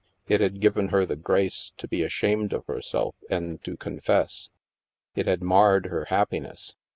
It 0.27 0.41
had 0.41 0.61
given 0.61 0.87
her 0.87 1.05
the 1.05 1.15
grace 1.15 1.73
to 1.77 1.87
be 1.87 2.01
ashamed 2.01 2.53
of 2.53 2.65
herself 2.65 3.13
and 3.29 3.63
to 3.63 3.77
confess. 3.77 4.49
It 5.13 5.27
had 5.27 5.43
marred 5.43 5.85
her 5.85 6.05
happiness. 6.05 6.75